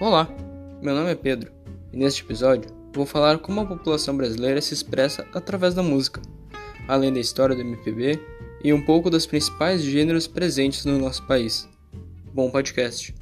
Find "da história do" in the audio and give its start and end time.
7.12-7.62